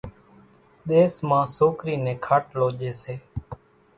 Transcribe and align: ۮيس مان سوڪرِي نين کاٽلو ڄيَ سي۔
ۮيس 0.89 1.13
مان 1.27 1.45
سوڪرِي 1.57 1.95
نين 2.03 2.17
کاٽلو 2.25 2.67
ڄيَ 2.79 2.91
سي۔ 3.01 3.15